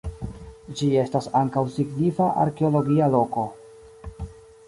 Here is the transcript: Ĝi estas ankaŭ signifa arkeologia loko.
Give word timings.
Ĝi 0.77 0.87
estas 1.01 1.27
ankaŭ 1.41 1.63
signifa 1.75 2.29
arkeologia 2.45 3.13
loko. 3.17 3.47